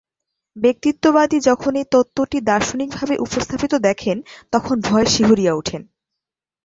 [0.55, 4.17] ব্যক্তিত্ববাদী যখন এই তত্ত্বটি দার্শনিকভাবে উপস্থাপিত দেখেন,
[4.53, 5.81] তখন ভয়ে শিহরিয়া উঠেন।